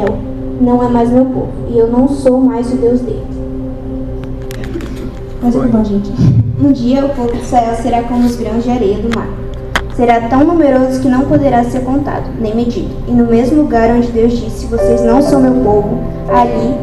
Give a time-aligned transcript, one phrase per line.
[0.00, 0.18] Israel
[0.60, 3.24] não é mais meu povo, e eu não sou mais o Deus dele.
[5.42, 6.12] Mas é bom, gente.
[6.62, 9.28] Um dia o povo de Israel será como os grãos de areia do mar.
[9.96, 12.90] Será tão numeroso que não poderá ser contado, nem medido.
[13.08, 16.74] E no mesmo lugar onde Deus disse: Vocês não são meu povo, ali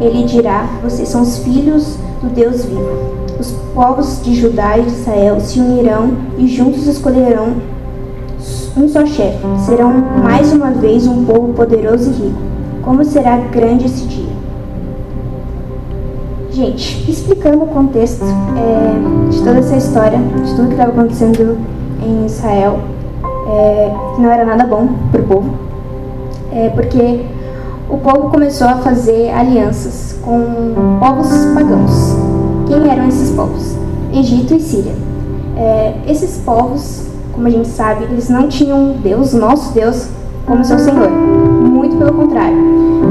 [0.00, 3.14] ele dirá: Vocês são os filhos do Deus vivo.
[3.38, 7.54] Os povos de Judá e de Israel se unirão e juntos escolherão
[8.76, 9.38] um só chefe.
[9.66, 12.53] Serão mais uma vez um povo poderoso e rico.
[12.84, 14.34] Como será grande esse dia?
[16.50, 21.58] Gente, explicando o contexto é, de toda essa história, de tudo que estava acontecendo
[22.02, 22.78] em Israel,
[23.48, 25.50] é, não era nada bom para o povo,
[26.52, 27.24] é, porque
[27.88, 32.16] o povo começou a fazer alianças com povos pagãos.
[32.68, 33.76] Quem eram esses povos?
[34.12, 34.94] Egito e Síria.
[35.56, 40.08] É, esses povos, como a gente sabe, eles não tinham Deus, nosso Deus,
[40.46, 41.10] como seu Senhor.
[41.10, 42.56] Muito pelo contrário.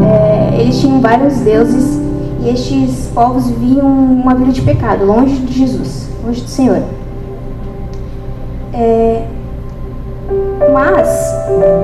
[0.04, 2.00] É, eles tinham vários deuses
[2.44, 6.82] e estes povos viviam uma vida de pecado, longe de Jesus, longe do Senhor.
[8.74, 9.26] É,
[10.74, 11.08] mas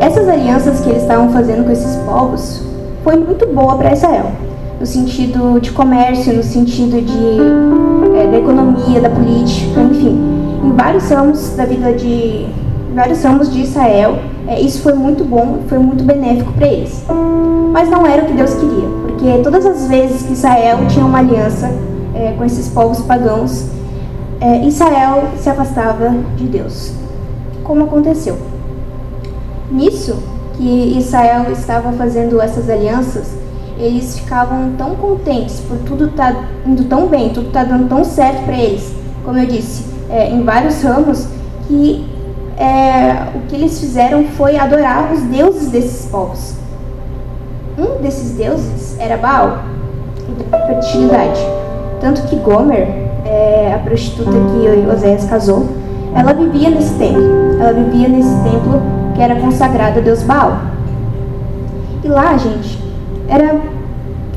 [0.01, 2.63] essas alianças que eles estavam fazendo com esses povos
[3.03, 4.31] foi muito boa para Israel,
[4.79, 10.17] no sentido de comércio, no sentido de, é, da economia, da política, enfim,
[10.63, 12.47] em vários ramos da vida de
[12.93, 17.03] vários ramos de Israel, é, isso foi muito bom, foi muito benéfico para eles.
[17.71, 21.19] Mas não era o que Deus queria, porque todas as vezes que Israel tinha uma
[21.19, 21.71] aliança
[22.15, 23.65] é, com esses povos pagãos,
[24.41, 26.93] é, Israel se afastava de Deus.
[27.63, 28.37] Como aconteceu?
[29.71, 30.17] Nisso,
[30.57, 33.37] que Israel estava fazendo essas alianças,
[33.77, 38.43] eles ficavam tão contentes por tudo tá indo tão bem, tudo está dando tão certo
[38.43, 38.93] para eles,
[39.23, 41.27] como eu disse, é, em vários ramos,
[41.67, 42.05] que
[42.59, 46.55] é, o que eles fizeram foi adorar os deuses desses povos.
[47.77, 49.59] Um desses deuses era Baal,
[50.51, 51.39] a fertilidade.
[52.01, 52.87] Tanto que Gomer,
[53.25, 55.67] é, a prostituta que Oséias casou,
[56.13, 57.23] ela vivia nesse templo.
[57.61, 58.81] Ela vivia nesse templo
[59.15, 60.57] que era consagrado a Deus Baal.
[62.03, 62.77] E lá, gente,
[63.29, 63.57] era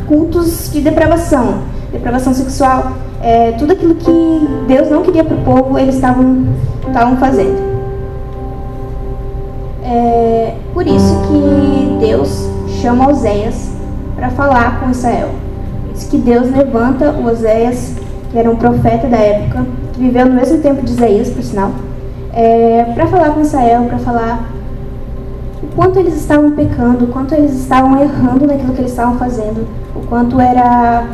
[0.06, 5.78] cultos de depravação, depravação sexual, é, tudo aquilo que Deus não queria para o povo,
[5.78, 7.71] eles estavam fazendo.
[10.52, 12.48] É, por isso que Deus
[12.80, 13.70] chama Oséias
[14.14, 15.30] para falar com Israel.
[15.94, 17.94] Diz que Deus levanta Oséias,
[18.30, 21.70] que era um profeta da época, que viveu no mesmo tempo de Isaías, por sinal,
[22.34, 24.50] é, para falar com Israel, para falar
[25.62, 29.66] o quanto eles estavam pecando, o quanto eles estavam errando naquilo que eles estavam fazendo,
[29.94, 31.06] o quanto era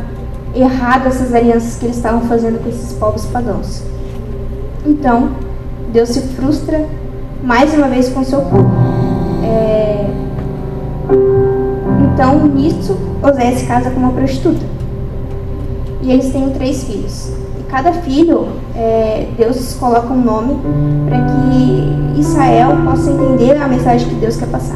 [0.55, 3.83] errado essas alianças que eles estavam fazendo com esses povos pagãos.
[4.87, 5.31] Então,
[5.93, 6.85] Deus se frustra
[7.43, 8.78] mais uma vez com seu povo.
[12.19, 14.67] Então, nisso, Osé se casa com uma prostituta.
[16.03, 17.33] E eles têm três filhos.
[17.61, 20.57] E cada filho, é, Deus coloca um nome
[21.09, 24.75] para que Israel possa entender a mensagem que Deus quer passar.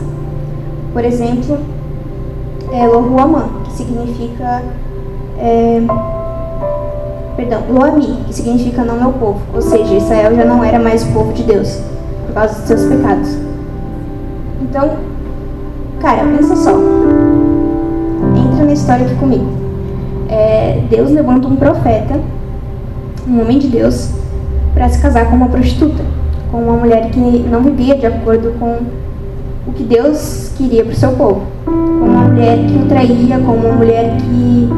[0.93, 1.59] Por exemplo,
[2.73, 4.63] é Lohuamã, que significa.
[5.37, 5.83] É,
[7.35, 9.41] perdão, Loami, que significa não meu povo.
[9.53, 11.81] Ou seja, Israel já não era mais o povo de Deus,
[12.25, 13.37] por causa dos seus pecados.
[14.61, 15.12] Então,
[16.03, 16.73] cara, pensa só.
[18.37, 19.47] Entra na história aqui comigo.
[20.29, 22.21] É, Deus levanta um profeta,
[23.27, 24.11] um homem de Deus,
[24.75, 26.03] para se casar com uma prostituta,
[26.51, 28.79] com uma mulher que não vivia de acordo com
[29.67, 33.53] o que Deus queria para o seu povo, com uma mulher que o traía, com
[33.53, 34.69] uma mulher que,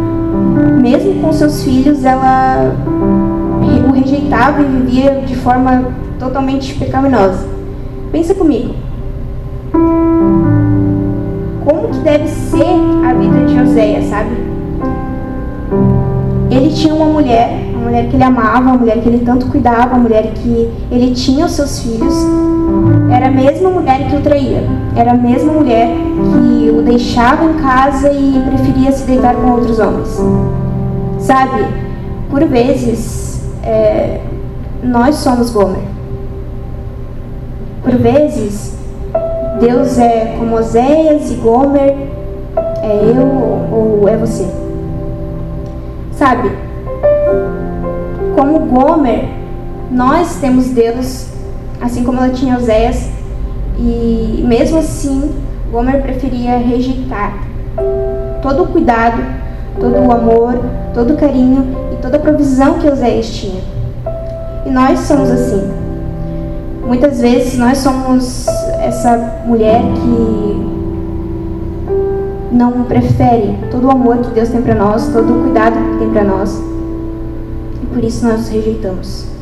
[0.83, 2.71] mesmo com seus filhos, ela
[3.89, 5.85] o rejeitava e vivia de forma
[6.19, 7.47] totalmente pecaminosa.
[8.13, 8.84] Pensa comigo.
[12.05, 12.77] Deve ser
[13.09, 14.37] a vida de Oséias, sabe?
[16.51, 19.95] Ele tinha uma mulher, uma mulher que ele amava, uma mulher que ele tanto cuidava,
[19.95, 22.15] uma mulher que ele tinha os seus filhos.
[23.11, 24.63] Era a mesma mulher que o traía.
[24.95, 29.79] Era a mesma mulher que o deixava em casa e preferia se deitar com outros
[29.79, 30.21] homens.
[31.19, 31.65] Sabe?
[32.31, 34.21] Por vezes, é,
[34.83, 35.83] nós somos Gomer.
[37.83, 38.77] Por vezes,
[39.61, 41.95] Deus é como Oséias e Gomer,
[42.83, 43.27] é eu
[43.73, 44.47] ou é você.
[46.13, 46.51] Sabe?
[48.37, 49.29] Como Gomer,
[49.91, 51.29] nós temos Deus,
[51.81, 53.09] assim como ela tinha Oséias,
[53.79, 55.31] e mesmo assim,
[55.71, 57.33] Gomer preferia rejeitar
[58.43, 59.23] todo o cuidado,
[59.81, 60.61] todo o amor,
[60.93, 63.61] todo o carinho e toda a provisão que Oséias tinha.
[64.67, 65.71] E nós somos assim.
[66.87, 68.47] Muitas vezes nós somos
[68.85, 70.75] essa mulher que
[72.53, 76.11] não preferem todo o amor que Deus tem para nós, todo o cuidado que tem
[76.11, 76.63] para nós.
[77.83, 79.35] E por isso nós os rejeitamos.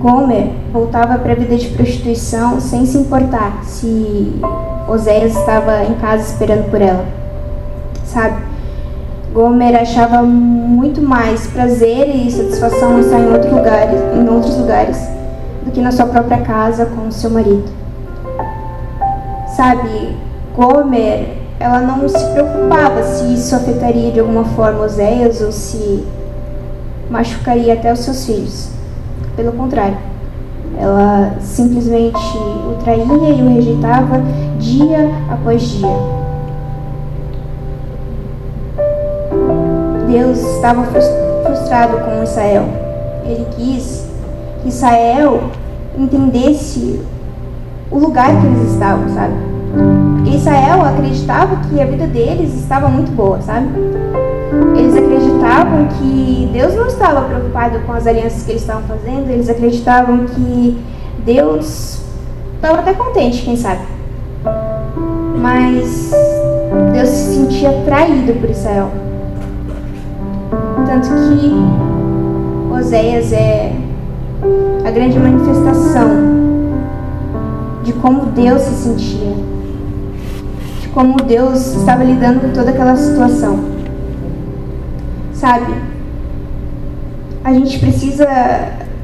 [0.00, 4.40] Gomer voltava para a vida de prostituição sem se importar se
[4.88, 7.17] Oséias estava em casa esperando por ela.
[8.08, 8.42] Sabe?
[9.32, 14.98] Gomer achava muito mais prazer e satisfação estar em outros lugares, em outros lugares
[15.64, 17.70] do que na sua própria casa com seu marido.
[19.54, 20.16] Sabe,
[20.56, 26.04] Gomer, ela não se preocupava se isso afetaria de alguma forma Oséias ou se
[27.10, 28.70] machucaria até os seus filhos.
[29.36, 29.98] Pelo contrário,
[30.78, 34.22] ela simplesmente o traía e o rejeitava
[34.58, 36.17] dia após dia.
[40.08, 42.64] Deus estava frustrado com Israel.
[43.26, 44.06] Ele quis
[44.62, 45.42] que Israel
[45.98, 47.00] entendesse
[47.90, 49.34] o lugar que eles estavam, sabe?
[50.16, 53.68] Porque Israel acreditava que a vida deles estava muito boa, sabe?
[54.76, 59.50] Eles acreditavam que Deus não estava preocupado com as alianças que eles estavam fazendo, eles
[59.50, 60.78] acreditavam que
[61.24, 62.00] Deus
[62.54, 63.82] estava até contente, quem sabe.
[65.36, 66.10] Mas
[66.94, 69.07] Deus se sentia traído por Israel.
[70.88, 73.74] Tanto que Oséias é
[74.86, 76.08] a grande manifestação
[77.84, 79.34] de como Deus se sentia,
[80.80, 83.58] de como Deus estava lidando com toda aquela situação.
[85.34, 85.74] Sabe?
[87.44, 88.26] A gente precisa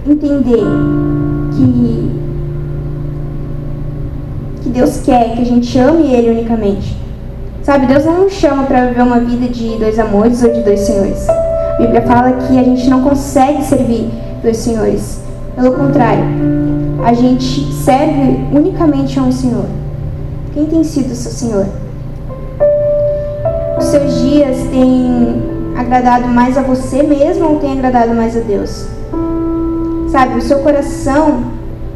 [0.08, 0.64] entender
[1.54, 2.24] que
[4.62, 6.96] que Deus quer que a gente ame Ele unicamente.
[7.62, 10.80] Sabe, Deus não nos chama para viver uma vida de dois amores ou de dois
[10.80, 11.26] senhores.
[11.74, 14.08] A Bíblia fala que a gente não consegue servir
[14.40, 15.20] dois senhores.
[15.56, 16.24] Pelo contrário,
[17.04, 19.66] a gente serve unicamente a um Senhor.
[20.52, 21.66] Quem tem sido o seu Senhor?
[23.76, 25.42] Os seus dias têm
[25.76, 28.86] agradado mais a você mesmo ou tem agradado mais a Deus?
[30.12, 31.42] Sabe, o seu coração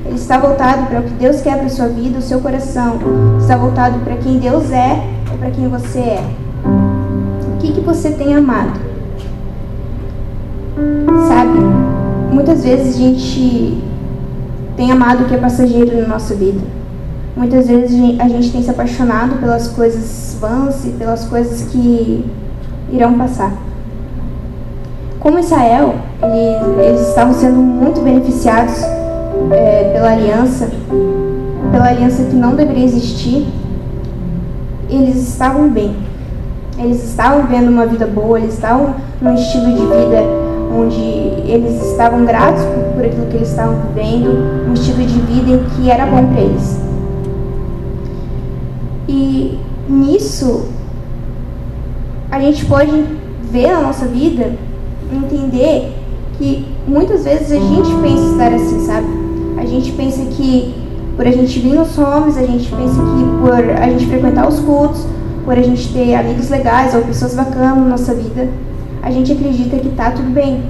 [0.05, 2.99] ele está voltado para o que Deus quer para sua vida, o seu coração
[3.41, 6.25] está voltado para quem Deus é ou para quem você é.
[6.65, 8.88] O que, que você tem amado?
[11.27, 11.59] Sabe,
[12.33, 13.83] muitas vezes a gente
[14.77, 16.61] tem amado o que é passageiro na nossa vida.
[17.37, 22.25] Muitas vezes a gente tem se apaixonado pelas coisas vãs e pelas coisas que
[22.93, 23.53] irão passar.
[25.21, 25.97] Como Israel,
[26.81, 28.83] eles, estavam sendo muito beneficiados
[29.51, 30.71] é, pela aliança,
[31.73, 33.47] pela aliança que não deveria existir,
[34.89, 35.97] eles estavam bem.
[36.79, 41.01] Eles estavam vivendo uma vida boa, eles estavam num estilo de vida onde
[41.51, 45.65] eles estavam gratos por, por aquilo que eles estavam vivendo, um estilo de vida em
[45.71, 46.81] que era bom para eles.
[49.09, 50.67] E nisso,
[52.31, 53.05] a gente pode
[53.51, 54.53] ver na nossa vida
[55.13, 55.95] entender
[56.37, 59.07] que muitas vezes a gente pensa estar assim, sabe?
[59.57, 60.75] A gente pensa que
[61.17, 64.61] por a gente vir nos homens, a gente pensa que por a gente frequentar os
[64.61, 65.05] cultos,
[65.45, 68.49] por a gente ter amigos legais ou pessoas bacanas na nossa vida,
[69.03, 70.63] a gente acredita que tá tudo bem.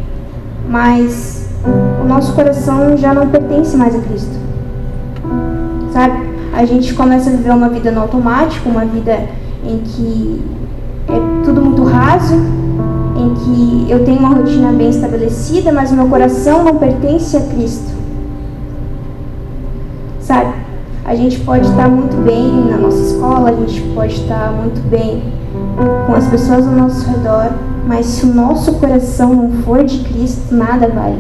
[0.69, 1.49] Mas
[2.03, 4.37] o nosso coração já não pertence mais a Cristo.
[5.93, 6.29] Sabe?
[6.53, 9.19] A gente começa a viver uma vida no automático, uma vida
[9.65, 10.43] em que
[11.09, 12.35] é tudo muito raso,
[13.17, 17.41] em que eu tenho uma rotina bem estabelecida, mas o meu coração não pertence a
[17.41, 17.93] Cristo.
[20.21, 20.53] Sabe?
[21.05, 25.23] A gente pode estar muito bem na nossa escola, a gente pode estar muito bem
[26.07, 27.51] com as pessoas ao nosso redor,
[27.89, 31.19] mas se o nosso coração não for de Cristo, nada vale.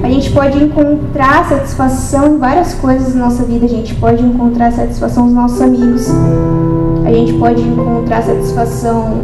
[0.00, 3.66] A gente pode encontrar satisfação em várias coisas na nossa vida.
[3.66, 6.08] A gente pode encontrar satisfação nos nossos amigos.
[7.04, 9.22] A gente pode encontrar satisfação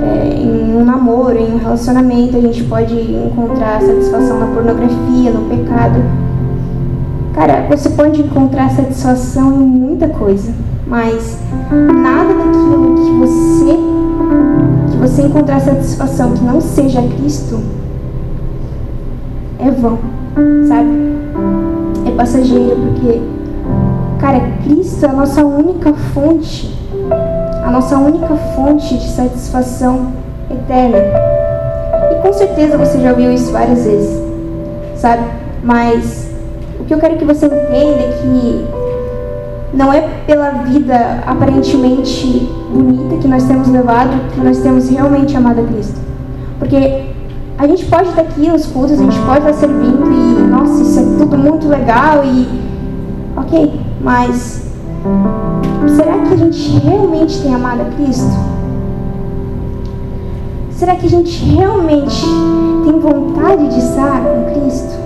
[0.00, 2.36] é, em um namoro, em um relacionamento.
[2.36, 6.00] A gente pode encontrar satisfação na pornografia, no pecado.
[7.34, 10.52] Cara, você pode encontrar satisfação em muita coisa,
[10.90, 11.38] mas
[12.02, 13.78] nada daquilo que você
[14.90, 17.60] que você encontrar satisfação que não seja Cristo
[19.58, 19.98] é vão
[20.66, 20.90] sabe?
[22.06, 23.20] É passageiro, porque,
[24.18, 26.74] cara, Cristo é a nossa única fonte,
[27.64, 30.12] a nossa única fonte de satisfação
[30.50, 30.98] eterna.
[32.12, 34.20] E com certeza você já ouviu isso várias vezes,
[34.96, 35.24] sabe?
[35.62, 36.30] Mas
[36.78, 38.79] o que eu quero que você entenda é que
[39.72, 45.60] não é pela vida aparentemente bonita que nós temos levado, que nós temos realmente amado
[45.60, 45.98] a Cristo.
[46.58, 47.04] Porque
[47.56, 50.98] a gente pode estar aqui nos cultos, a gente pode estar servindo e, nossa, isso
[50.98, 52.48] é tudo muito legal e.
[53.36, 54.68] Ok, mas.
[55.96, 58.30] Será que a gente realmente tem amado a Cristo?
[60.70, 62.24] Será que a gente realmente
[62.84, 64.98] tem vontade de estar com Cristo?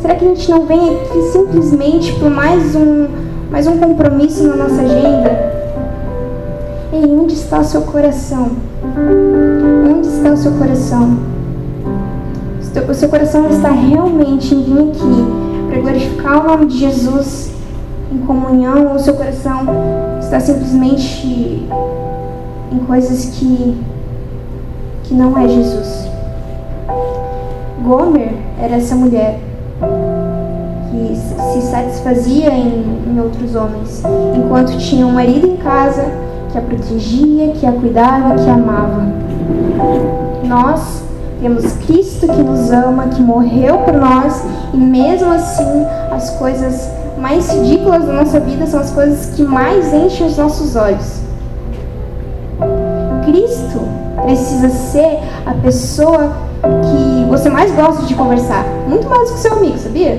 [0.00, 3.08] Será que a gente não vem aqui simplesmente por mais um,
[3.54, 5.30] mais um compromisso na nossa agenda?
[6.92, 8.50] Ei, onde está o seu coração?
[9.88, 11.16] Onde está o seu coração?
[12.88, 17.52] O seu coração está realmente em vir aqui para glorificar o nome de Jesus
[18.12, 19.68] em comunhão ou o seu coração
[20.18, 21.68] está simplesmente
[22.72, 23.80] em coisas que
[25.04, 26.08] que não é Jesus.
[27.84, 29.38] Gomer era essa mulher
[31.52, 34.02] se satisfazia em, em outros homens,
[34.36, 36.04] enquanto tinha um marido em casa
[36.50, 39.04] que a protegia, que a cuidava, que a amava.
[40.44, 41.02] Nós
[41.40, 46.88] temos Cristo que nos ama, que morreu por nós, e mesmo assim as coisas
[47.18, 51.20] mais ridículas da nossa vida são as coisas que mais enchem os nossos olhos.
[53.24, 53.80] Cristo
[54.22, 59.52] precisa ser a pessoa que você mais gosta de conversar, muito mais que o seu
[59.54, 60.18] amigo, sabia?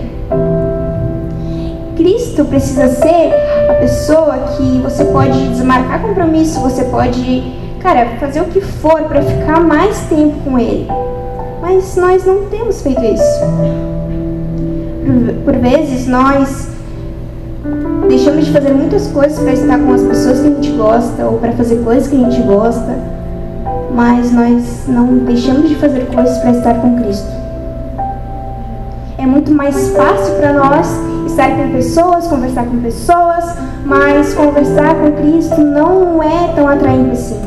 [1.96, 3.34] Cristo precisa ser
[3.70, 7.44] a pessoa que você pode desmarcar compromisso, você pode,
[7.82, 10.88] cara, fazer o que for para ficar mais tempo com Ele.
[11.62, 13.40] Mas nós não temos feito isso.
[15.44, 16.68] Por, vezes nós
[18.08, 21.40] deixamos de fazer muitas coisas para estar com as pessoas que a gente gosta ou
[21.40, 23.16] para fazer coisas que a gente gosta
[23.96, 27.32] mas nós não deixamos de fazer coisas para estar com Cristo.
[29.18, 30.88] É muito mais fácil para nós
[31.36, 33.44] estar com pessoas, conversar com pessoas,
[33.86, 37.42] mas conversar com Cristo não é tão atraente assim.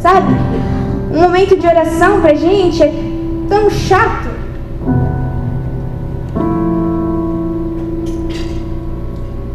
[0.00, 0.32] Sabe?
[1.12, 2.92] Um momento de oração para gente é
[3.48, 4.28] tão chato.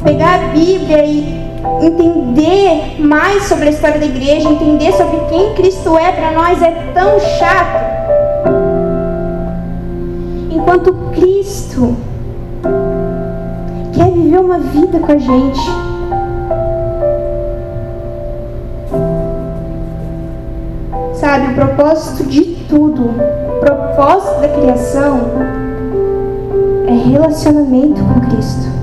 [0.03, 1.41] Pegar a Bíblia e
[1.81, 6.71] entender mais sobre a história da igreja, entender sobre quem Cristo é para nós é
[6.93, 7.93] tão chato.
[10.51, 11.95] Enquanto Cristo
[13.93, 15.59] quer viver uma vida com a gente.
[21.13, 25.19] Sabe, o propósito de tudo, o propósito da criação
[26.87, 28.73] é relacionamento com Cristo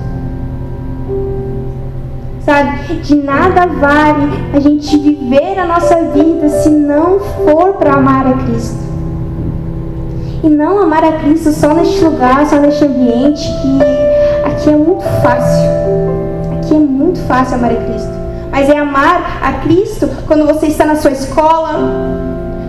[2.51, 2.95] sabe?
[3.01, 8.33] De nada vale a gente viver a nossa vida se não for para amar a
[8.45, 8.81] Cristo.
[10.43, 14.00] E não amar a Cristo só neste lugar, só neste ambiente, que
[14.61, 15.69] aqui é muito fácil.
[16.57, 18.11] Aqui é muito fácil amar a Cristo.
[18.51, 21.79] Mas é amar a Cristo quando você está na sua escola,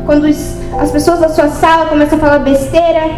[0.07, 3.11] quando as pessoas da sua sala começam a falar besteira,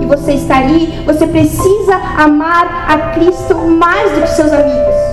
[0.00, 5.08] e você está ali, você precisa amar a Cristo mais do que seus amigos.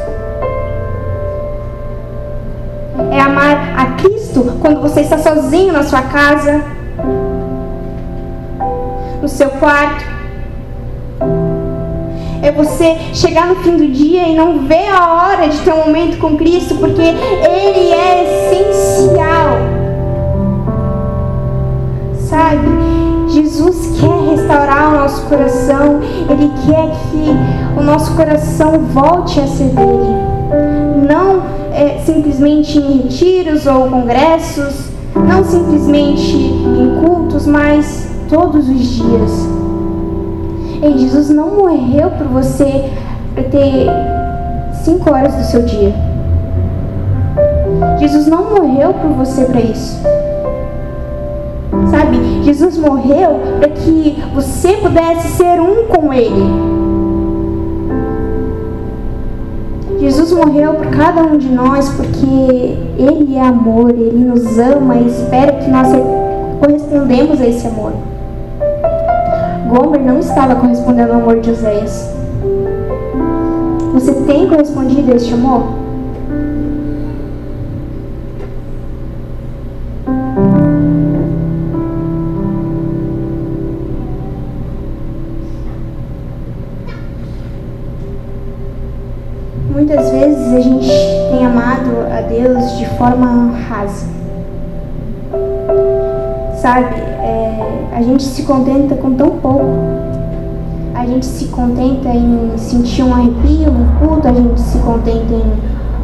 [3.11, 6.63] é amar a Cristo quando você está sozinho na sua casa,
[9.21, 10.14] no seu quarto.
[12.45, 15.85] É você chegar no fim do dia e não ver a hora de ter um
[15.85, 19.57] momento com Cristo, porque Ele é essencial.
[22.19, 22.67] Sabe?
[23.29, 25.99] Jesus quer restaurar o nosso coração,
[26.29, 30.13] Ele quer que o nosso coração volte a ser dele.
[31.09, 31.41] Não
[31.73, 39.54] é, simplesmente em retiros ou congressos, não simplesmente em cultos, mas todos os dias.
[40.85, 42.91] E Jesus não morreu por você
[43.35, 43.87] ter
[44.83, 45.93] cinco horas do seu dia.
[47.97, 49.99] Jesus não morreu por você para isso.
[51.89, 56.75] Sabe, Jesus morreu para que você pudesse ser um com Ele.
[59.99, 65.07] Jesus morreu por cada um de nós porque Ele é amor, Ele nos ama e
[65.07, 65.87] espera que nós
[66.59, 67.93] correspondemos a esse amor.
[69.69, 72.09] Gomer não estava correspondendo ao amor de Oséias.
[73.93, 75.85] Você tem correspondido a este amor?
[89.85, 90.87] muitas vezes a gente
[91.29, 94.24] tem amado a Deus de forma rasa.
[96.65, 99.69] Sabe, é, a gente se contenta com tão pouco.
[100.95, 105.43] A gente se contenta em sentir um arrepio no culto, a gente se contenta em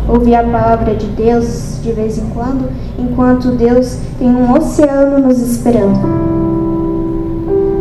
[0.08, 5.42] ouvir a palavra de Deus de vez em quando, enquanto Deus tem um oceano nos
[5.42, 6.00] esperando.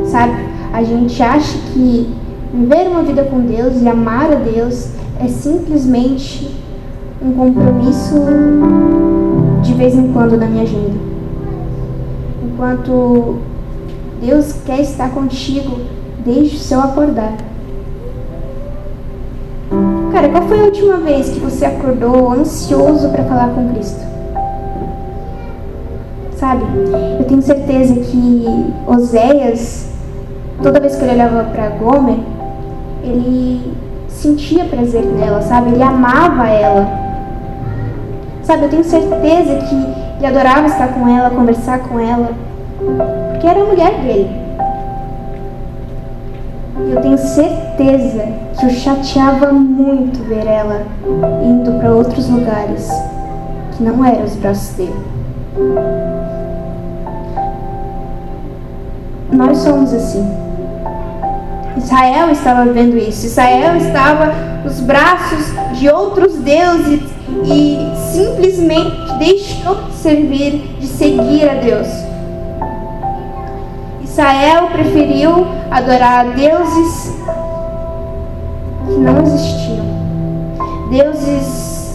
[0.07, 0.33] Sabe?
[0.73, 2.09] A gente acha que
[2.55, 4.89] viver uma vida com Deus e amar a Deus
[5.23, 6.51] é simplesmente
[7.23, 8.15] um compromisso
[9.61, 10.90] de vez em quando na minha agenda.
[12.61, 13.39] Enquanto
[14.21, 15.79] Deus quer estar contigo
[16.23, 17.33] desde o seu acordar.
[20.13, 24.05] Cara, qual foi a última vez que você acordou ansioso para falar com Cristo?
[26.37, 26.65] Sabe?
[27.19, 28.45] Eu tenho certeza que
[28.87, 29.89] Oséias,
[30.63, 32.19] toda vez que ele olhava para Gomer,
[33.03, 33.73] ele
[34.07, 35.71] sentia prazer nela, sabe?
[35.71, 36.87] Ele amava ela.
[38.43, 39.75] Sabe, eu tenho certeza que
[40.19, 42.50] ele adorava estar com ela, conversar com ela,
[42.81, 44.31] porque era a mulher dele.
[46.91, 48.25] Eu tenho certeza
[48.59, 50.83] que o chateava muito ver ela
[51.43, 52.91] indo para outros lugares
[53.77, 54.95] que não eram os braços dele.
[59.33, 60.27] Nós somos assim.
[61.77, 63.27] Israel estava vendo isso.
[63.27, 64.33] Israel estava
[64.65, 67.01] nos braços de outros deuses
[67.45, 67.79] e
[68.13, 72.10] simplesmente deixou de servir, de seguir a Deus.
[74.21, 77.11] Israel preferiu adorar deuses
[78.87, 79.87] que não existiam,
[80.91, 81.95] deuses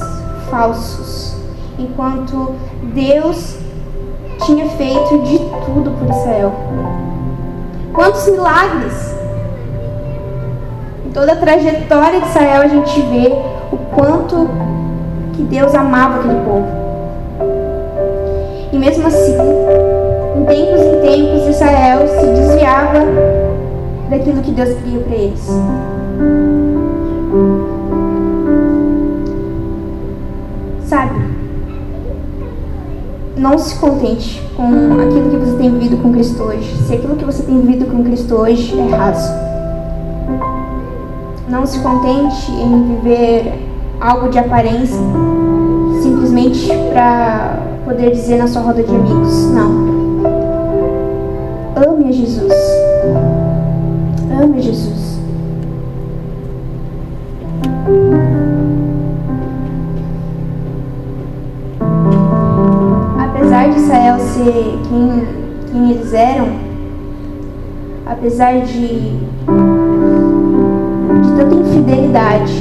[0.49, 1.37] falsos,
[1.77, 2.55] enquanto
[2.95, 3.57] Deus
[4.43, 6.51] tinha feito de tudo por Israel.
[7.93, 9.15] Quantos milagres!
[11.05, 13.35] Em toda a trajetória de Israel a gente vê
[13.71, 14.49] o quanto
[15.33, 16.67] que Deus amava aquele povo.
[18.73, 19.37] E mesmo assim,
[20.45, 22.99] tempos em tempos, Israel se desviava
[24.09, 25.49] daquilo que Deus queria para eles.
[30.85, 31.19] Sabe?
[33.37, 34.63] Não se contente com
[35.01, 36.75] aquilo que você tem vivido com Cristo hoje.
[36.87, 39.33] Se aquilo que você tem vivido com Cristo hoje é raso.
[41.49, 43.53] Não se contente em viver
[43.99, 44.99] algo de aparência
[46.01, 49.51] simplesmente para poder dizer na sua roda de amigos.
[49.51, 49.94] Não.
[52.15, 52.53] Jesus.
[54.31, 55.19] Ame Jesus.
[63.19, 65.27] Apesar de Israel ser quem,
[65.71, 66.47] quem eles eram,
[68.05, 68.87] apesar de,
[71.21, 72.53] de tanta infidelidade,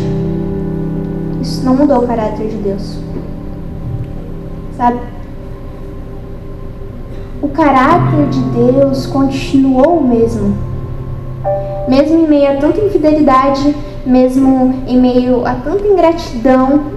[1.40, 2.99] isso não mudou o caráter de Deus.
[4.77, 5.13] Sabe?
[7.55, 10.57] Caráter de Deus continuou o mesmo.
[11.88, 16.93] Mesmo em meio a tanta infidelidade, mesmo em meio a tanta ingratidão,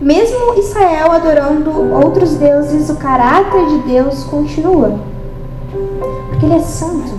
[0.00, 4.98] mesmo Israel adorando outros deuses, o caráter de Deus continua.
[6.28, 7.12] Porque Ele é santo.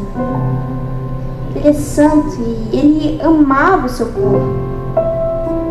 [1.56, 4.74] Ele é santo e Ele amava o seu povo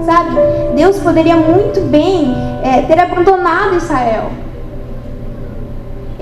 [0.04, 0.36] sabe?
[0.74, 4.30] Deus poderia muito bem é, ter abandonado Israel.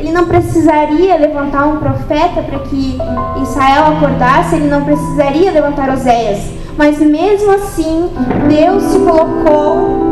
[0.00, 2.98] Ele não precisaria levantar um profeta para que
[3.42, 6.40] Israel acordasse, ele não precisaria levantar Oséias.
[6.78, 8.08] Mas mesmo assim,
[8.48, 10.10] Deus se colocou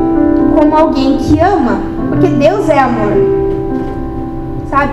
[0.54, 3.14] como alguém que ama, porque Deus é amor.
[4.68, 4.92] Sabe?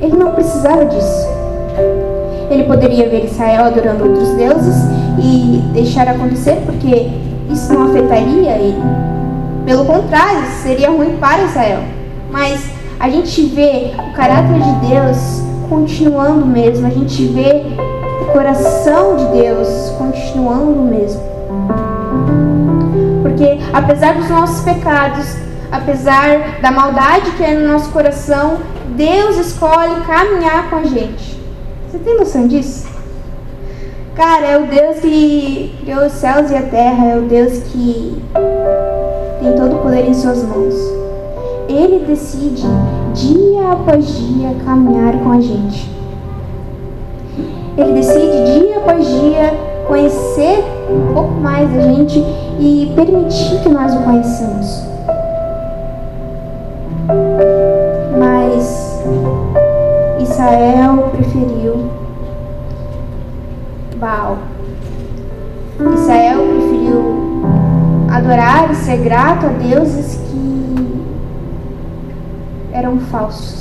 [0.00, 1.26] Ele não precisava disso.
[2.48, 4.76] Ele poderia ver Israel adorando outros deuses
[5.18, 7.10] e deixar acontecer, porque
[7.50, 8.80] isso não afetaria ele.
[9.64, 11.80] Pelo contrário, seria ruim para Israel.
[12.30, 17.62] Mas a gente vê o caráter de Deus continuando mesmo, a gente vê
[18.22, 21.20] o coração de Deus continuando mesmo.
[23.22, 25.26] Porque apesar dos nossos pecados,
[25.70, 28.58] apesar da maldade que é no nosso coração,
[28.96, 31.38] Deus escolhe caminhar com a gente.
[31.88, 32.86] Você tem noção disso?
[34.14, 38.22] Cara, é o Deus que criou os céus e a terra, é o Deus que
[39.42, 40.95] tem todo o poder em suas mãos.
[41.76, 42.66] Ele decide
[43.12, 45.90] dia após dia caminhar com a gente.
[47.76, 49.52] Ele decide dia após dia
[49.86, 52.18] conhecer um pouco mais da gente
[52.58, 54.84] e permitir que nós o conheçamos.
[58.18, 59.04] Mas
[60.22, 61.90] Israel preferiu
[63.98, 64.38] Baal.
[65.94, 67.42] Israel preferiu
[68.10, 70.55] adorar e ser grato a deuses que
[72.76, 73.58] eram falsos.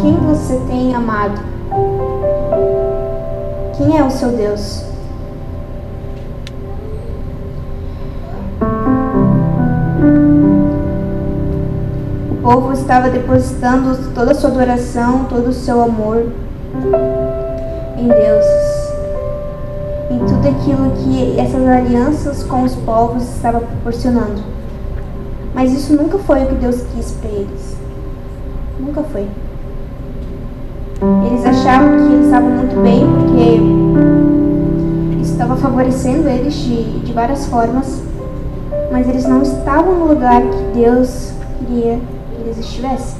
[0.00, 1.38] Quem você tem amado?
[3.76, 4.84] Quem é o seu Deus?
[12.30, 16.32] O povo estava depositando toda a sua adoração, todo o seu amor
[17.98, 18.44] em Deus
[20.10, 24.57] em tudo aquilo que essas alianças com os povos estavam proporcionando.
[25.58, 27.76] Mas isso nunca foi o que Deus quis para eles.
[28.78, 29.26] Nunca foi.
[31.26, 37.46] Eles achavam que eles estavam muito bem porque isso estava favorecendo eles de, de várias
[37.46, 38.00] formas,
[38.92, 41.98] mas eles não estavam no lugar que Deus queria
[42.36, 43.18] que eles estivessem.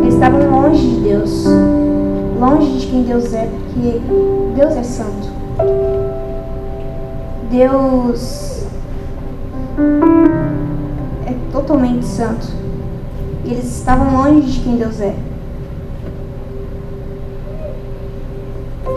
[0.00, 1.44] Eles estavam longe de Deus,
[2.40, 4.00] longe de quem Deus é, porque
[4.56, 5.28] Deus é santo.
[7.50, 8.47] Deus
[11.26, 12.46] é totalmente santo.
[13.44, 15.14] E eles estavam longe de quem Deus é.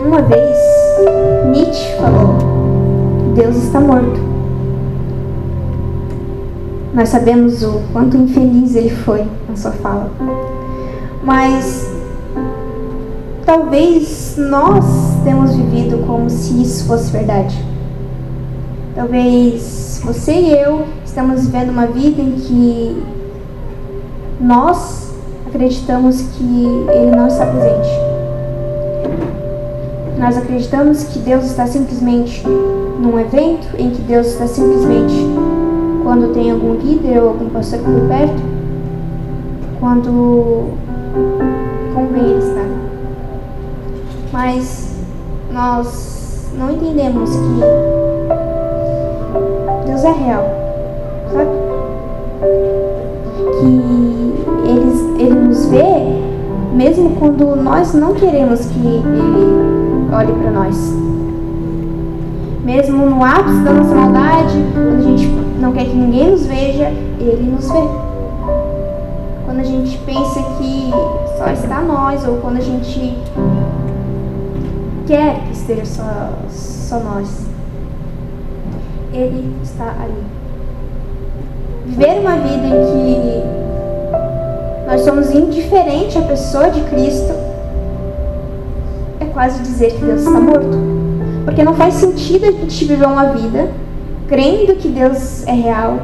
[0.04, 0.56] Uma vez,
[1.50, 2.36] Nietzsche falou:
[3.34, 4.20] Deus está morto.
[6.92, 10.10] Nós sabemos o quanto infeliz ele foi na sua fala.
[11.24, 11.88] Mas
[13.46, 14.84] talvez nós
[15.24, 17.56] temos vivido como se isso fosse verdade.
[18.94, 23.02] Talvez você e eu estamos vivendo uma vida em que
[24.40, 25.12] nós
[25.46, 27.88] acreditamos que Ele não está presente.
[30.18, 35.14] Nós acreditamos que Deus está simplesmente num evento, em que Deus está simplesmente
[36.02, 38.42] quando tem algum líder ou algum pastor por perto,
[39.78, 40.70] quando
[41.94, 42.66] convém Ele estar.
[44.32, 44.96] Mas
[45.52, 48.11] nós não entendemos que
[49.92, 50.44] Deus é real,
[51.30, 51.50] sabe?
[53.60, 56.22] Que eles, ele nos vê
[56.72, 59.04] mesmo quando nós não queremos que ele
[60.10, 60.76] olhe para nós.
[62.64, 65.26] Mesmo no ápice da nossa maldade, quando a gente
[65.60, 66.86] não quer que ninguém nos veja,
[67.20, 67.82] ele nos vê.
[69.44, 70.90] Quando a gente pensa que
[71.36, 73.14] só está nós, ou quando a gente
[75.06, 77.51] quer que esteja só, só nós,
[79.12, 80.24] ele está ali.
[81.86, 83.62] Viver uma vida em que
[84.86, 87.32] nós somos indiferentes à pessoa de Cristo,
[89.20, 90.78] é quase dizer que Deus está morto.
[91.44, 93.68] Porque não faz sentido a gente viver uma vida
[94.28, 96.00] crendo que Deus é real,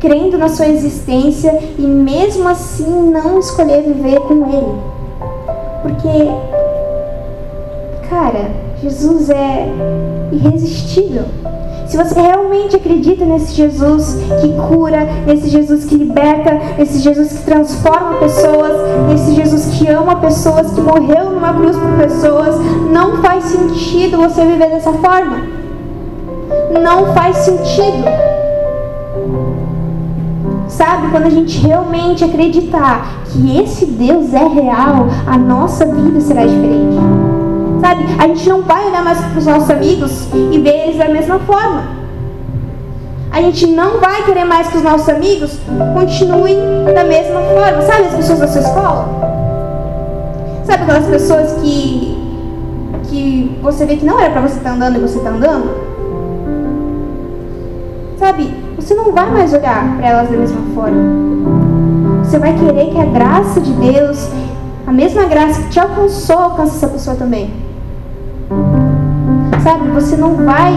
[0.00, 4.80] crendo na sua existência e mesmo assim não escolher viver com Ele.
[5.82, 6.28] Porque,
[8.08, 8.50] cara,
[8.82, 9.68] Jesus é
[10.32, 11.24] irresistível.
[11.90, 17.44] Se você realmente acredita nesse Jesus que cura, nesse Jesus que liberta, nesse Jesus que
[17.44, 18.76] transforma pessoas,
[19.08, 22.54] nesse Jesus que ama pessoas, que morreu numa cruz por pessoas,
[22.92, 25.48] não faz sentido você viver dessa forma.
[26.80, 28.04] Não faz sentido.
[30.68, 36.46] Sabe, quando a gente realmente acreditar que esse Deus é real, a nossa vida será
[36.46, 37.19] diferente.
[37.80, 38.04] Sabe?
[38.18, 41.38] A gente não vai olhar mais para os nossos amigos e ver eles da mesma
[41.40, 42.00] forma.
[43.32, 45.58] A gente não vai querer mais que os nossos amigos
[45.94, 46.56] continuem
[46.94, 47.82] da mesma forma.
[47.82, 49.08] Sabe as pessoas da sua escola?
[50.64, 52.18] Sabe aquelas pessoas que
[53.08, 55.68] que você vê que não era para você estar tá andando e você está andando?
[58.18, 58.54] Sabe?
[58.76, 61.02] Você não vai mais olhar para elas da mesma forma.
[62.24, 64.28] Você vai querer que a graça de Deus,
[64.86, 67.69] a mesma graça que te alcançou, alcance essa pessoa também.
[69.62, 70.72] Sabe, você não vai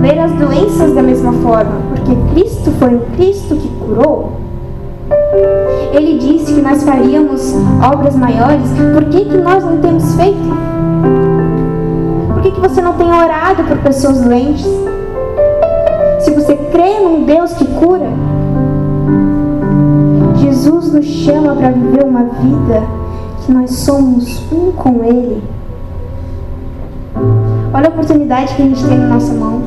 [0.00, 4.32] ver as doenças da mesma forma, porque Cristo foi o Cristo que curou.
[5.92, 10.56] Ele disse que nós faríamos obras maiores, por que, que nós não temos feito?
[12.34, 14.66] Por que, que você não tem orado por pessoas doentes?
[16.20, 18.10] Se você crê num Deus que cura,
[20.36, 22.82] Jesus nos chama para viver uma vida
[23.44, 25.55] que nós somos um com Ele.
[27.76, 29.64] Olha a oportunidade que a gente tem na nossa mão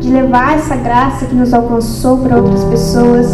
[0.00, 3.26] de levar essa graça que nos alcançou para outras pessoas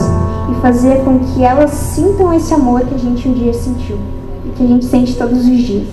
[0.50, 3.98] e fazer com que elas sintam esse amor que a gente um dia sentiu
[4.46, 5.86] e que a gente sente todos os dias.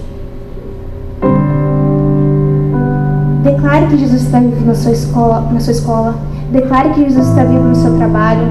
[3.44, 6.16] Declare que Jesus está vivo na sua escola, na sua escola.
[6.50, 8.48] Declare que Jesus está vivo no seu trabalho.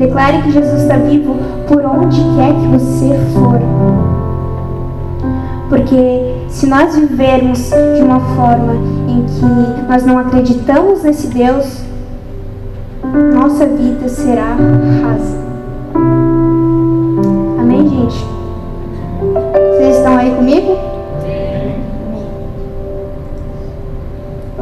[0.00, 1.36] Declare que Jesus está vivo
[1.68, 3.60] por onde quer que você for.
[5.68, 8.74] Porque se nós vivermos de uma forma
[9.08, 11.82] em que nós não acreditamos nesse Deus,
[13.34, 14.56] nossa vida será
[15.02, 15.38] rasa.
[17.58, 18.24] Amém, gente?
[19.76, 20.76] Vocês estão aí comigo?
[22.08, 22.26] Amém.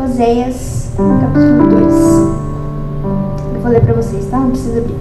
[0.04, 1.94] Oséias, capítulo 2.
[3.62, 4.38] vou ler para vocês, tá?
[4.38, 4.98] Não precisa abrir.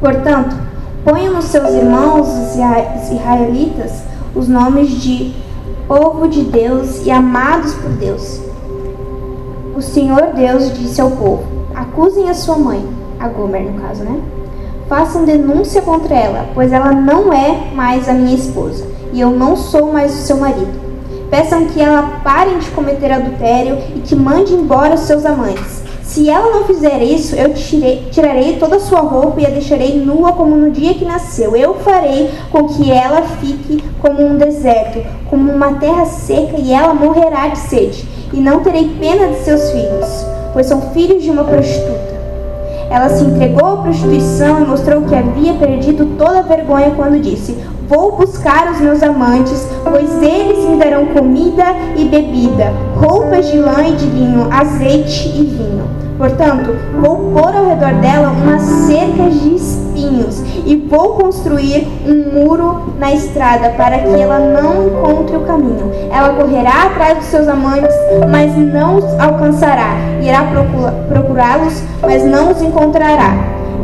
[0.00, 0.56] Portanto,
[1.04, 2.54] ponham nos seus irmãos os
[3.10, 5.34] israelitas os nomes de
[5.86, 8.40] povo de Deus e amados por Deus.
[9.76, 12.86] O Senhor Deus disse ao povo: Acusem a sua mãe,
[13.18, 14.20] a Gomer no caso, né?
[14.88, 19.56] Façam denúncia contra ela, pois ela não é mais a minha esposa e eu não
[19.56, 20.80] sou mais o seu marido.
[21.30, 25.81] Peçam que ela pare de cometer adultério e que mande embora os seus amantes.
[26.02, 29.98] Se ela não fizer isso, eu tirei, tirarei toda a sua roupa e a deixarei
[29.98, 31.56] nua como no dia que nasceu.
[31.56, 36.92] Eu farei com que ela fique como um deserto, como uma terra seca, e ela
[36.92, 38.06] morrerá de sede.
[38.32, 42.11] E não terei pena de seus filhos, pois são filhos de uma prostituta.
[42.92, 47.56] Ela se entregou à prostituição e mostrou que havia perdido toda a vergonha quando disse:
[47.88, 51.64] Vou buscar os meus amantes, pois eles me darão comida
[51.96, 55.84] e bebida, roupas de lã e de linho, azeite e vinho.
[56.18, 59.81] Portanto, vou pôr ao redor dela uma cerca de espinhos
[60.66, 65.90] e vou construir um muro na estrada para que ela não encontre o caminho.
[66.10, 67.94] Ela correrá atrás dos seus amantes,
[68.30, 69.96] mas não os alcançará.
[70.20, 70.46] Irá
[71.08, 73.34] procurá-los, mas não os encontrará.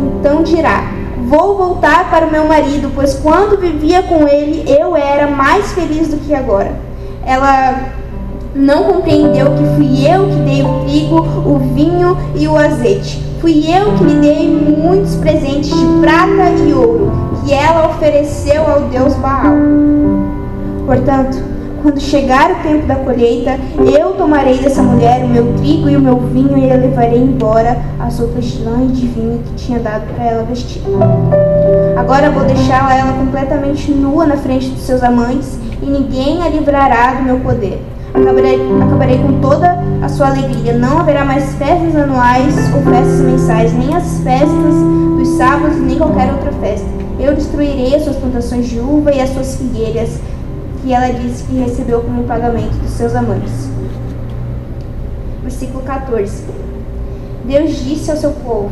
[0.01, 0.85] Então dirá:
[1.27, 6.09] Vou voltar para o meu marido, pois quando vivia com ele eu era mais feliz
[6.09, 6.73] do que agora.
[7.25, 7.93] Ela
[8.55, 13.28] não compreendeu que fui eu que dei o trigo, o vinho e o azeite.
[13.41, 17.13] Fui eu que lhe dei muitos presentes de prata e ouro,
[17.45, 19.55] que ela ofereceu ao deus Baal.
[20.85, 21.39] Portanto,
[21.81, 23.57] quando chegar o tempo da colheita,
[23.97, 27.79] eu tomarei dessa mulher o meu trigo e o meu vinho e a levarei embora
[28.01, 30.83] as roupas de lã e de vinho que tinha dado para ela vestir.
[31.97, 37.15] Agora vou deixá-la ela completamente nua na frente dos seus amantes e ninguém a livrará
[37.15, 37.81] do meu poder
[38.23, 40.77] acabarei, acabarei com toda a sua alegria.
[40.77, 44.75] Não haverá mais festas anuais ou festas mensais, nem as festas
[45.17, 46.87] dos sábados, nem qualquer outra festa.
[47.19, 50.21] Eu destruirei as suas plantações de uva e as suas figueiras,
[50.83, 53.69] que ela disse que recebeu como pagamento dos seus amantes.
[55.43, 56.45] Versículo 14.
[57.45, 58.71] Deus disse ao seu povo: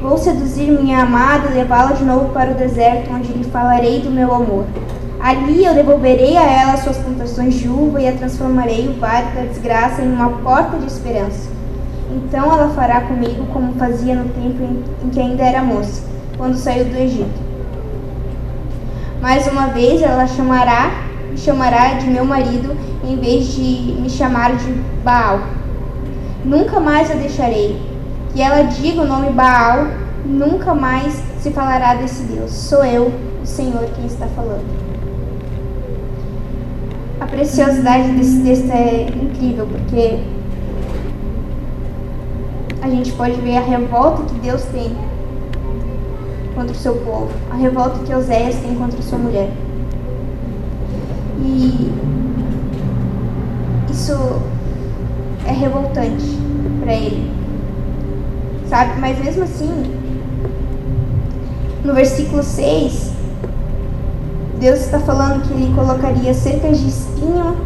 [0.00, 4.10] Vou seduzir minha amada e levá-la de novo para o deserto, onde lhe falarei do
[4.10, 4.64] meu amor.
[5.20, 9.42] Ali eu devolverei a ela suas plantações de uva e a transformarei o vale da
[9.42, 11.50] desgraça em uma porta de esperança.
[12.10, 14.62] Então ela fará comigo como fazia no tempo
[15.04, 16.02] em que ainda era moça,
[16.38, 17.38] quando saiu do Egito.
[19.20, 20.90] Mais uma vez ela chamará,
[21.30, 24.72] me chamará de meu marido em vez de me chamar de
[25.04, 25.40] Baal.
[26.46, 27.78] Nunca mais a deixarei.
[28.32, 29.86] Que ela diga o nome Baal,
[30.24, 32.50] nunca mais se falará desse Deus.
[32.52, 34.79] Sou eu, o Senhor, quem está falando
[37.20, 40.18] a preciosidade desse texto é incrível, porque
[42.80, 44.96] a gente pode ver a revolta que Deus tem
[46.54, 49.50] contra o seu povo, a revolta que Oséias tem contra sua mulher.
[51.42, 51.92] E
[53.90, 54.40] isso
[55.46, 56.38] é revoltante
[56.80, 57.30] para ele,
[58.68, 58.98] sabe?
[58.98, 59.94] Mas mesmo assim,
[61.84, 63.12] no versículo 6,
[64.60, 67.56] Deus está falando que ele colocaria cercas de espinho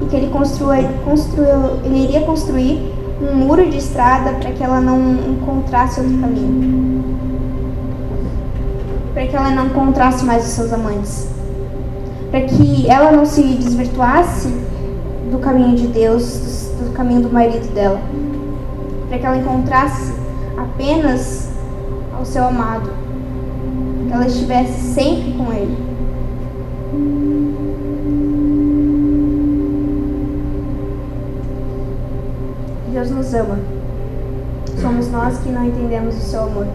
[0.00, 5.00] e que ele, construiu, ele iria construir um muro de estrada para que ela não
[5.32, 7.04] encontrasse outro caminho.
[9.12, 11.28] Para que ela não encontrasse mais os seus amantes.
[12.30, 14.48] Para que ela não se desvirtuasse
[15.32, 18.00] do caminho de Deus, do caminho do marido dela.
[19.08, 20.14] Para que ela encontrasse
[20.56, 21.48] apenas
[22.16, 22.90] ao seu amado.
[24.06, 25.83] Que ela estivesse sempre com ele.
[33.04, 33.58] Deus nos ama.
[34.80, 36.66] Somos nós que não entendemos o seu amor.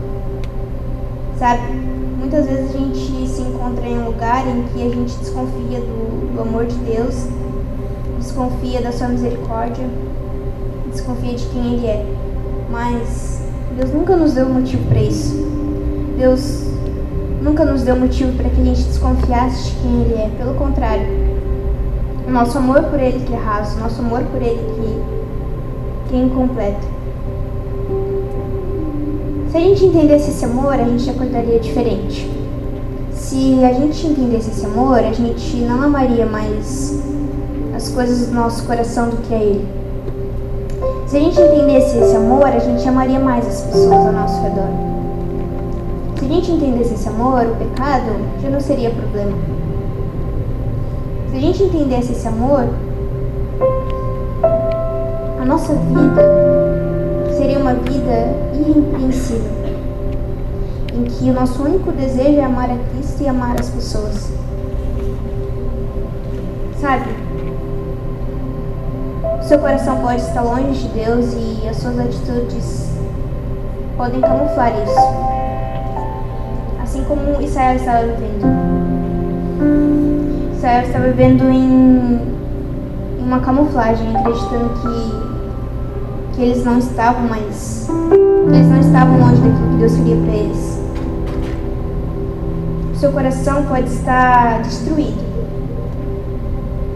[1.39, 1.74] Sabe?
[2.20, 6.36] Muitas vezes a gente se encontra em um lugar em que a gente desconfia do,
[6.36, 7.26] do amor de Deus,
[8.20, 9.86] desconfia da sua misericórdia,
[10.92, 12.06] desconfia de quem Ele é.
[12.70, 13.42] Mas
[13.76, 15.34] Deus nunca nos deu motivo para isso.
[16.15, 16.65] Deus
[17.42, 20.30] nunca nos deu motivo para que a gente desconfiasse de quem Ele é.
[20.38, 21.08] Pelo contrário,
[22.28, 25.18] o nosso amor por Ele que é raso, o nosso amor por Ele que,
[26.15, 26.88] é incompleto.
[29.52, 32.30] Se a gente entendesse esse amor, a gente acordaria diferente.
[33.13, 37.00] Se a gente entendesse esse amor, a gente não amaria mais
[37.76, 39.67] as coisas do nosso coração do que a Ele.
[41.08, 44.69] Se a gente entendesse esse amor, a gente amaria mais as pessoas ao nosso redor.
[46.19, 49.38] Se a gente entendesse esse amor, o pecado já não seria problema.
[51.32, 52.67] Se a gente entendesse esse amor,
[55.49, 56.21] nossa vida
[57.35, 59.51] teria uma vida irrepreensível,
[60.93, 64.31] em que o nosso único desejo é amar a Cristo e amar as pessoas.
[66.79, 67.09] Sabe?
[69.41, 72.88] Seu coração pode estar longe de Deus e as suas atitudes
[73.97, 74.99] podem camuflar isso.
[76.83, 78.45] Assim como Israel estava vivendo.
[80.55, 82.19] Israel estava vivendo em
[83.19, 85.18] uma camuflagem, acreditando que
[86.39, 87.86] que eles não estavam mais,
[88.47, 90.80] eles não estavam longe daquilo que Deus queria para eles.
[92.95, 95.21] Seu coração pode estar destruído,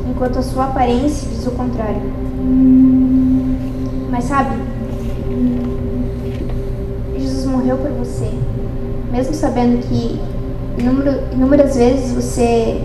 [0.10, 2.02] enquanto a sua aparência diz o contrário.
[4.10, 4.56] Mas sabe,
[7.18, 8.32] Jesus morreu por você,
[9.12, 10.22] mesmo sabendo que
[11.34, 12.82] inúmeras vezes você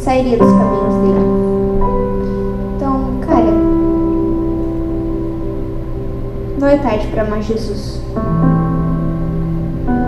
[0.00, 1.25] sairia dos caminhos dele.
[6.66, 8.00] Não é tarde para amar Jesus.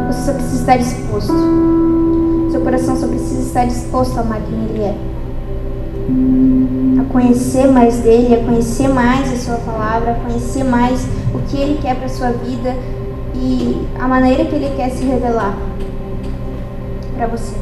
[0.08, 1.32] Você só precisa estar disposto.
[2.50, 4.96] Seu coração só precisa estar disposto a amar quem Ele é.
[7.00, 11.58] A conhecer mais dele, a conhecer mais a Sua palavra, a conhecer mais o que
[11.58, 12.74] Ele quer para sua vida
[13.36, 15.56] e a maneira que Ele quer se revelar
[17.16, 17.54] para você.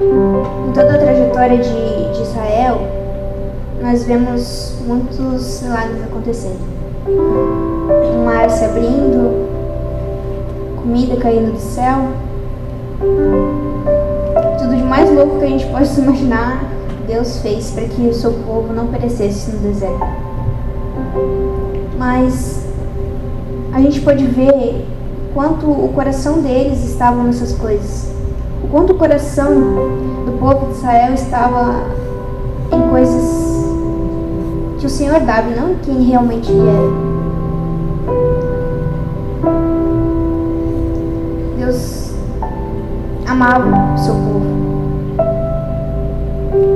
[0.00, 2.93] Em toda a trajetória de, de Israel,
[3.84, 6.58] nós vemos muitos milagres acontecendo.
[7.06, 9.46] O mar se abrindo,
[10.80, 12.08] comida caindo do céu.
[14.58, 16.64] Tudo de mais louco que a gente pode imaginar,
[17.06, 20.06] Deus fez para que o seu povo não perecesse no deserto.
[21.98, 22.64] Mas
[23.70, 24.86] a gente pode ver
[25.34, 28.10] quanto o coração deles estava nessas coisas.
[28.64, 29.52] O quanto o coração
[30.24, 31.84] do povo de Israel estava
[32.72, 33.13] em coisas
[34.86, 37.14] o Senhor e não quem realmente ele era.
[41.58, 42.12] Deus
[43.26, 44.44] amava o seu povo.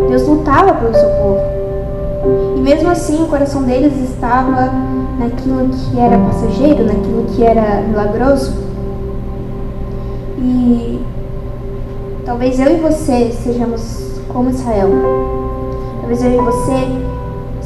[0.08, 1.40] Deus lutava pelo seu povo.
[2.56, 4.72] E mesmo assim, o coração deles estava
[5.18, 8.54] naquilo que era passageiro, naquilo que era milagroso.
[10.38, 11.00] E
[12.24, 14.88] talvez eu e você sejamos como Israel.
[16.00, 17.07] Talvez eu e você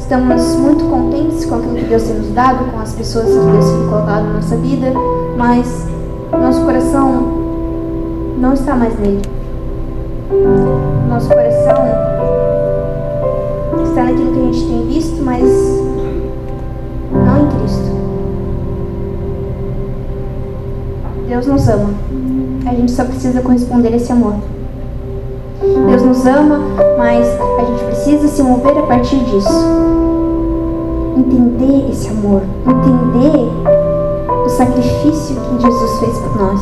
[0.03, 3.65] Estamos muito contentes com aquilo que Deus tem nos dado, com as pessoas que Deus
[3.65, 4.91] tem colocado na nossa vida,
[5.37, 5.87] mas
[6.29, 7.23] nosso coração
[8.37, 9.21] não está mais nele.
[11.07, 11.85] Nosso coração
[13.81, 15.41] está naquilo que a gente tem visto, mas
[17.13, 17.91] não em Cristo.
[21.29, 21.89] Deus nos ama.
[22.65, 24.35] A gente só precisa corresponder a esse amor.
[26.13, 26.59] Nos ama,
[26.95, 27.25] mas
[27.57, 29.65] a gente precisa se mover a partir disso
[31.17, 33.49] entender esse amor, entender
[34.45, 36.61] o sacrifício que Jesus fez por nós.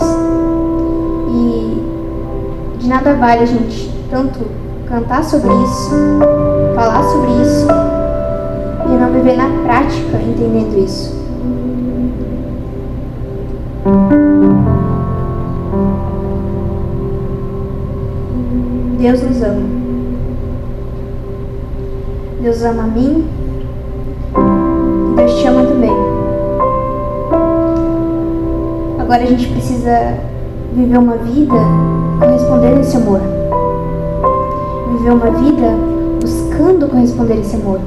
[1.32, 1.84] E
[2.80, 4.40] de nada vale a gente tanto
[4.88, 5.92] cantar sobre isso,
[6.74, 7.68] falar sobre isso
[8.86, 11.21] e não viver na prática entendendo isso.
[19.02, 19.62] Deus nos ama.
[22.40, 23.28] Deus ama a mim,
[25.16, 25.90] Deus te ama também.
[29.00, 30.20] Agora a gente precisa
[30.76, 31.56] viver uma vida
[32.20, 33.22] correspondendo a esse amor.
[34.92, 35.76] Viver uma vida
[36.22, 37.80] buscando corresponder a esse amor.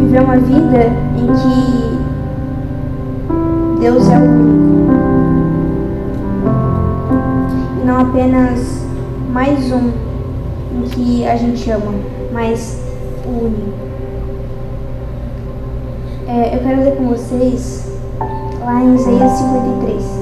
[0.00, 1.98] Viver uma vida em que
[3.82, 4.92] Deus é o único.
[7.80, 8.81] E não apenas
[9.32, 9.90] mais um
[10.74, 11.94] em que a gente ama,
[12.32, 12.78] mas
[13.26, 13.72] único.
[16.28, 17.90] É, eu quero ler com vocês
[18.60, 20.21] lá em Isaías 53.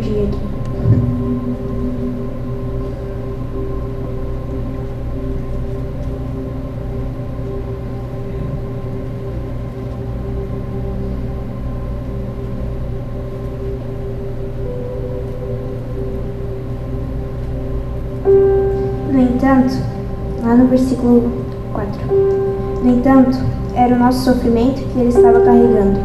[0.00, 0.50] Eu perdi aqui.
[19.20, 19.74] entanto,
[20.42, 21.30] lá no versículo
[21.72, 22.00] 4,
[22.82, 23.38] no entanto,
[23.74, 25.98] era o nosso sofrimento que ele estava carregando,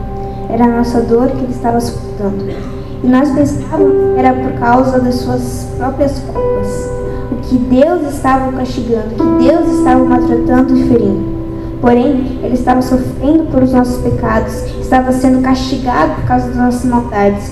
[0.50, 2.75] era a nossa dor que ele estava suportando.
[3.06, 6.90] E nós pensávamos que era por causa das suas próprias culpas.
[7.32, 11.36] O que Deus estava castigando, o que Deus estava maltratando e ferindo.
[11.80, 16.86] Porém, ele estava sofrendo por os nossos pecados, estava sendo castigado por causa das nossas
[16.86, 17.52] maldades.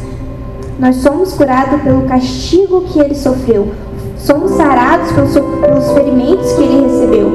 [0.79, 3.73] Nós somos curados pelo castigo que ele sofreu.
[4.17, 7.31] Somos sarados pelos, ferimentos que ele recebeu.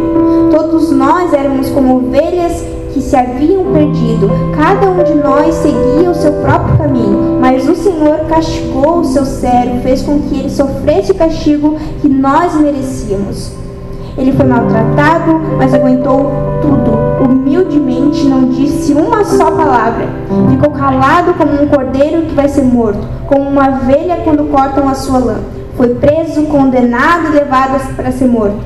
[0.50, 4.28] Todos nós éramos como ovelhas que se haviam perdido.
[4.56, 9.24] Cada um de nós seguia o seu próprio caminho, mas o Senhor castigou o seu
[9.24, 13.50] servo, fez com que ele sofresse o castigo que nós merecíamos.
[14.18, 16.30] Ele foi maltratado, mas aguentou
[16.60, 17.24] tudo.
[17.24, 20.08] Humildemente não disse uma só palavra.
[20.50, 24.94] Ficou calado como um cordeiro que vai ser morto, como uma ovelha quando cortam a
[24.94, 25.36] sua lã.
[25.74, 28.60] Foi preso, condenado e levado para ser morto.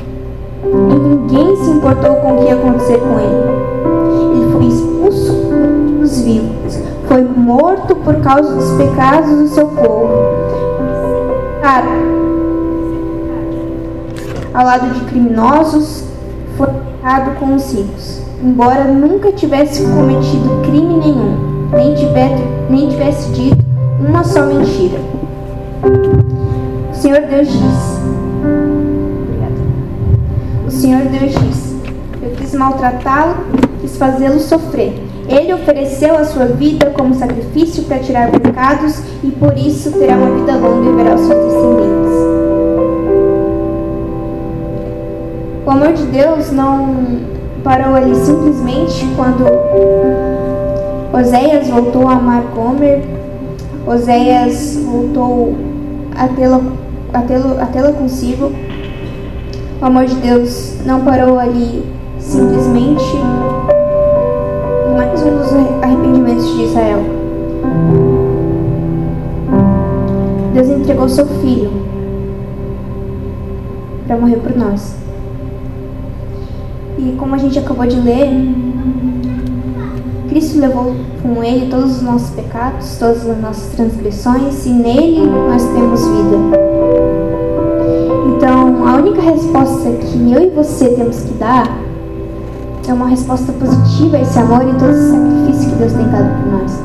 [0.65, 4.43] E ninguém se importou com o que ia acontecer com ele.
[4.43, 5.33] Ele foi expulso
[6.01, 6.82] dos vivos.
[7.13, 10.09] Foi morto por causa dos pecados do seu povo.
[11.61, 11.85] Cara,
[14.55, 16.05] ao lado de criminosos,
[16.57, 16.69] foi
[17.03, 23.63] errado com os ricos, embora nunca tivesse cometido crime nenhum, nem tivesse, nem tivesse dito
[24.01, 24.99] uma só mentira.
[26.91, 28.01] O Senhor Deus diz:
[30.67, 31.77] O Senhor Deus diz:
[32.23, 33.37] Eu quis maltratá-lo,
[33.83, 35.12] quis fazê-lo sofrer.
[35.29, 40.31] Ele ofereceu a sua vida como sacrifício para tirar pecados e por isso terá uma
[40.39, 42.13] vida longa e verá os seus descendentes.
[45.65, 47.21] O amor de Deus não
[47.63, 49.47] parou ali simplesmente quando
[51.17, 53.03] Oséias voltou a amar Gomer,
[53.87, 55.55] Oséias voltou
[56.17, 56.61] a tê-la
[57.13, 58.53] a tê consigo.
[59.81, 61.85] O amor de Deus não parou ali
[62.19, 63.05] simplesmente
[65.83, 67.01] arrependimentos de Israel.
[70.55, 71.71] Deus entregou seu filho
[74.07, 74.97] para morrer por nós.
[76.99, 78.29] E como a gente acabou de ler,
[80.29, 85.63] Cristo levou com ele todos os nossos pecados, todas as nossas transgressões, e nele nós
[85.63, 86.37] temos vida.
[88.37, 91.82] Então, a única resposta que eu e você temos que dar
[92.91, 96.43] é uma resposta positiva a esse amor e todo esse sacrifício que Deus tem dado
[96.43, 96.83] por nós.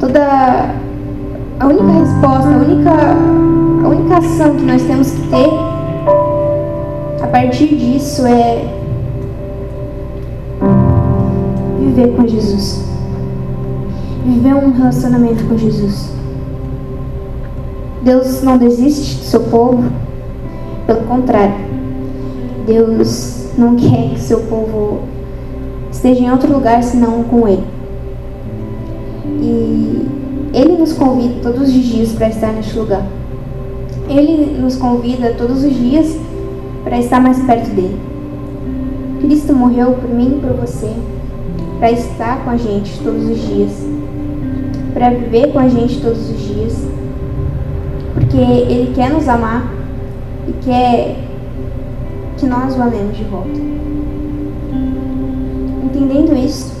[0.00, 0.74] Toda
[1.60, 2.90] a única resposta, a única,
[3.84, 5.48] a única ação que nós temos que ter
[7.22, 8.64] a partir disso é
[11.80, 12.84] viver com Jesus.
[14.24, 16.12] Viver um relacionamento com Jesus.
[18.02, 19.84] Deus não desiste do seu povo,
[20.86, 21.54] pelo contrário.
[22.66, 25.00] Deus não quer que seu povo
[25.90, 27.64] esteja em outro lugar senão com Ele.
[29.40, 30.06] E
[30.52, 33.06] Ele nos convida todos os dias para estar neste lugar.
[34.08, 36.16] Ele nos convida todos os dias
[36.82, 37.98] para estar mais perto dele.
[39.20, 40.90] Cristo morreu por mim e por você,
[41.78, 43.70] para estar com a gente todos os dias,
[44.92, 46.86] para viver com a gente todos os dias,
[48.12, 49.72] porque Ele quer nos amar
[50.46, 51.23] e quer
[52.44, 53.58] que nós o amemos de volta.
[55.82, 56.74] Entendendo isso,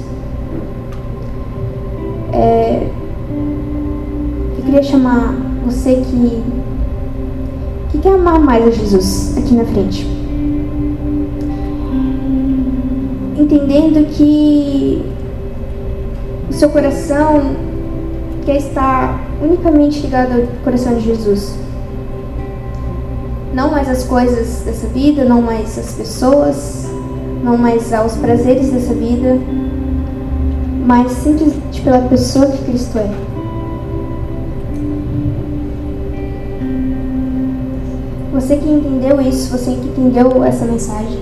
[2.32, 2.86] é,
[4.58, 5.34] eu queria chamar
[5.64, 6.42] você que
[7.90, 10.06] que quer amar mais a Jesus aqui na frente.
[13.38, 15.02] Entendendo que
[16.50, 17.56] o seu coração
[18.44, 21.63] quer estar unicamente ligado ao coração de Jesus.
[23.54, 26.86] Não mais às coisas dessa vida, não mais às pessoas,
[27.44, 29.38] não mais aos prazeres dessa vida,
[30.84, 33.08] mas simplesmente pela pessoa que Cristo é.
[38.32, 41.20] Você que entendeu isso, você que entendeu essa mensagem,